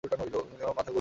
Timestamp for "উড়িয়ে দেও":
0.41-0.89